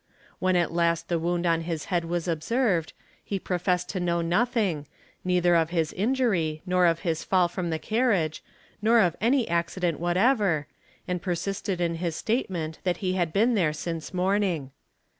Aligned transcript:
When 0.39 0.55
at 0.55 0.73
last 0.73 1.09
the 1.09 1.19
wound 1.19 1.45
on 1.45 1.61
his 1.61 1.85
head 1.93 2.05
was 2.05 2.27
observed, 2.27 2.93
he 3.23 3.37
professed 3.37 3.87
to 3.89 3.99
know 3.99 4.21
nothing, 4.23 4.87
neither 5.23 5.53
of 5.53 5.69
his 5.69 5.93
injury, 5.93 6.63
nor 6.65 6.87
of 6.87 7.01
his 7.01 7.23
fall 7.23 7.47
from 7.47 7.69
the 7.69 7.77
carriage, 7.77 8.43
nor 8.81 8.99
of: 8.99 9.15
any 9.21 9.47
accident 9.47 9.99
whatever, 9.99 10.65
and 11.07 11.21
persisted 11.21 11.79
in 11.79 11.93
his 12.01 12.15
statement 12.15 12.79
that 12.83 12.97
he 13.05 13.13
had 13.13 13.31
been 13.31 13.53
| 13.53 13.53
there 13.53 13.73
since 13.73 14.11
morning. 14.11 14.71